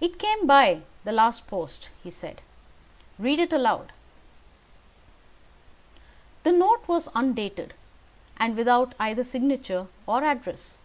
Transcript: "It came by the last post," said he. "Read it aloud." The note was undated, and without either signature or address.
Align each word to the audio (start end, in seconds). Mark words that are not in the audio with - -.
"It 0.00 0.18
came 0.18 0.48
by 0.48 0.80
the 1.04 1.12
last 1.12 1.46
post," 1.46 1.88
said 2.10 2.42
he. 3.18 3.22
"Read 3.22 3.38
it 3.38 3.52
aloud." 3.52 3.92
The 6.42 6.50
note 6.50 6.82
was 6.88 7.08
undated, 7.14 7.72
and 8.36 8.56
without 8.56 8.96
either 8.98 9.22
signature 9.22 9.86
or 10.08 10.24
address. 10.24 10.78